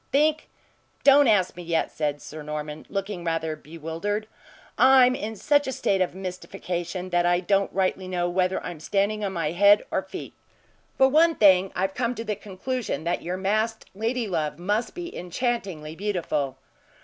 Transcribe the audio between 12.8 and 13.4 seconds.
that your